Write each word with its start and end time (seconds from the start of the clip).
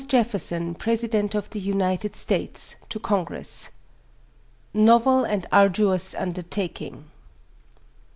JEFFERSON, 0.07 0.73
PRESIDENT 0.79 1.35
OF 1.35 1.51
THE 1.51 1.59
UNITED 1.59 2.15
STATES, 2.15 2.75
TO 2.89 2.97
CONGRESS. 2.99 3.69
NOVEL 4.73 5.23
AND 5.25 5.45
ARDUOUS 5.51 6.15
UNDERTAKING. 6.15 7.05